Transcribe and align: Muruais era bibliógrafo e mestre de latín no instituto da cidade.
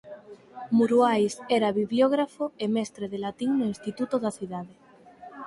Muruais 0.77 1.33
era 1.57 1.75
bibliógrafo 1.79 2.45
e 2.63 2.65
mestre 2.75 3.05
de 3.11 3.17
latín 3.25 3.51
no 3.59 3.65
instituto 3.73 4.15
da 4.23 4.31
cidade. 4.37 4.73